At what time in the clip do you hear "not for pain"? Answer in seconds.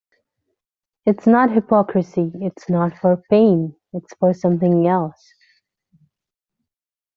2.71-3.75